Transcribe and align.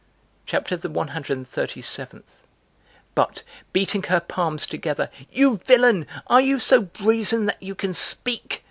CHAPTER 0.47 0.75
THE 0.77 0.89
ONE 0.89 1.09
HUNDRED 1.09 1.31
AND 1.37 1.47
THIRTY 1.47 1.83
SEVENTH. 1.83 2.47
But, 3.13 3.43
beating 3.71 4.01
her 4.01 4.19
palms 4.19 4.65
together, 4.65 5.11
"You 5.31 5.57
villain, 5.57 6.07
are 6.25 6.41
you 6.41 6.57
so 6.57 6.81
brazen 6.81 7.45
that 7.45 7.61
you 7.61 7.75
can 7.75 7.93
speak?" 7.93 8.59